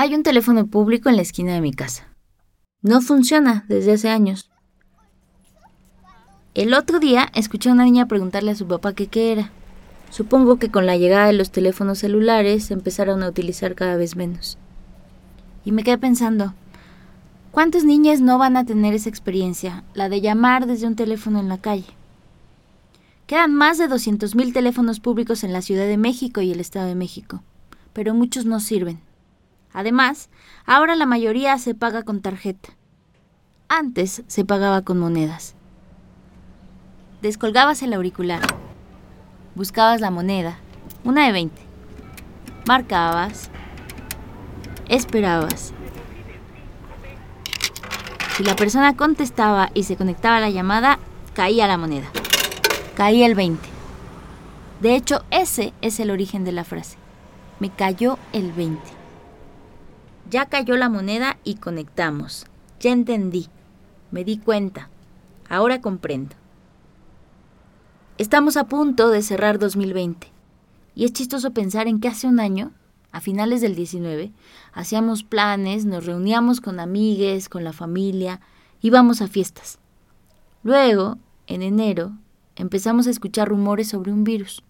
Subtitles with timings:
[0.00, 2.06] Hay un teléfono público en la esquina de mi casa.
[2.82, 4.48] No funciona desde hace años.
[6.54, 9.50] El otro día escuché a una niña preguntarle a su papá qué era.
[10.10, 14.14] Supongo que con la llegada de los teléfonos celulares se empezaron a utilizar cada vez
[14.14, 14.56] menos.
[15.64, 16.54] Y me quedé pensando,
[17.50, 21.48] ¿cuántas niñas no van a tener esa experiencia, la de llamar desde un teléfono en
[21.48, 21.96] la calle?
[23.26, 26.94] Quedan más de 200.000 teléfonos públicos en la Ciudad de México y el Estado de
[26.94, 27.42] México,
[27.92, 29.07] pero muchos no sirven.
[29.72, 30.30] Además,
[30.66, 32.70] ahora la mayoría se paga con tarjeta.
[33.68, 35.54] Antes se pagaba con monedas.
[37.22, 38.40] Descolgabas el auricular,
[39.54, 40.58] buscabas la moneda,
[41.04, 41.60] una de 20,
[42.66, 43.50] marcabas,
[44.88, 45.72] esperabas.
[48.36, 51.00] Si la persona contestaba y se conectaba a la llamada,
[51.34, 52.06] caía la moneda.
[52.96, 53.68] Caía el 20.
[54.80, 56.98] De hecho, ese es el origen de la frase.
[57.58, 58.97] Me cayó el 20.
[60.30, 62.44] Ya cayó la moneda y conectamos.
[62.80, 63.46] Ya entendí.
[64.10, 64.90] Me di cuenta.
[65.48, 66.36] Ahora comprendo.
[68.18, 70.30] Estamos a punto de cerrar 2020.
[70.94, 72.72] Y es chistoso pensar en que hace un año,
[73.10, 74.32] a finales del 19,
[74.74, 78.40] hacíamos planes, nos reuníamos con amigues, con la familia,
[78.82, 79.78] íbamos a fiestas.
[80.62, 82.12] Luego, en enero,
[82.54, 84.62] empezamos a escuchar rumores sobre un virus,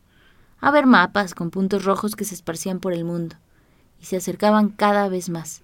[0.61, 3.37] a ver mapas con puntos rojos que se esparcían por el mundo
[4.01, 5.63] y se acercaban cada vez más.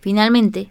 [0.00, 0.70] Finalmente,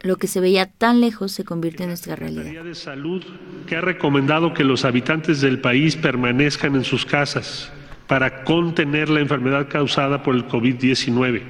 [0.00, 2.52] lo que se veía tan lejos se convirtió en nuestra realidad.
[2.52, 3.22] La de Salud
[3.66, 7.70] que ha recomendado que los habitantes del país permanezcan en sus casas
[8.08, 11.42] para contener la enfermedad causada por el COVID-19.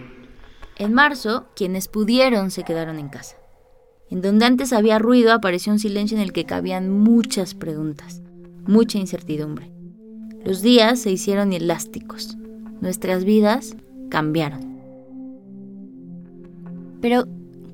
[0.77, 3.37] En marzo, quienes pudieron se quedaron en casa.
[4.11, 8.21] En donde antes había ruido, apareció un silencio en el que cabían muchas preguntas,
[8.67, 9.73] mucha incertidumbre.
[10.45, 12.37] Los días se hicieron elásticos.
[12.81, 13.77] Nuestras vidas
[14.13, 14.61] cambiaron.
[17.01, 17.25] Pero,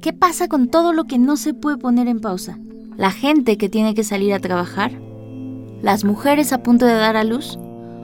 [0.01, 2.61] ¿qué pasa con todo lo que no se puede poner en pausa?
[2.97, 4.93] ¿La gente que tiene que salir a trabajar?
[5.83, 7.59] ¿Las mujeres a punto de dar a luz?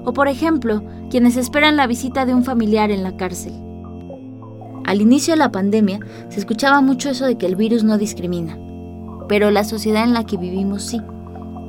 [0.05, 3.53] O, por ejemplo, quienes esperan la visita de un familiar en la cárcel.
[4.85, 8.59] Al inicio de la pandemia se escuchaba mucho eso de que el virus no discrimina,
[9.29, 11.01] pero la sociedad en la que vivimos sí.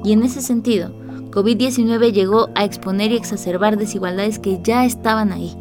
[0.03, 0.89] Y en ese sentido,
[1.29, 5.55] COVID-19 llegó a exponer y exacerbar desigualdades que ya estaban ahí.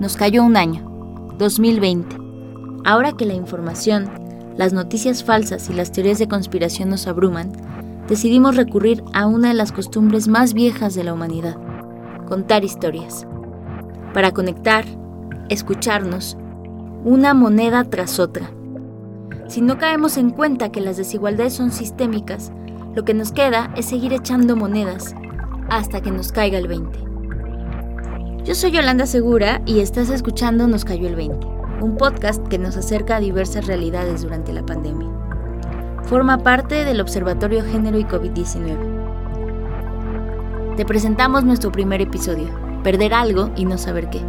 [0.00, 0.84] Nos cayó un año,
[1.38, 2.16] 2020.
[2.84, 4.10] Ahora que la información,
[4.56, 7.52] las noticias falsas y las teorías de conspiración nos abruman,
[8.08, 11.56] decidimos recurrir a una de las costumbres más viejas de la humanidad,
[12.26, 13.24] contar historias.
[14.12, 14.84] Para conectar,
[15.48, 16.36] escucharnos,
[17.04, 18.50] una moneda tras otra.
[19.46, 22.50] Si no caemos en cuenta que las desigualdades son sistémicas,
[22.96, 25.14] lo que nos queda es seguir echando monedas
[25.70, 27.03] hasta que nos caiga el 20.
[28.44, 31.46] Yo soy Yolanda Segura y estás escuchando Nos cayó el 20,
[31.80, 35.08] un podcast que nos acerca a diversas realidades durante la pandemia.
[36.02, 40.76] Forma parte del Observatorio Género y COVID-19.
[40.76, 42.50] Te presentamos nuestro primer episodio,
[42.82, 44.20] Perder algo y no saber qué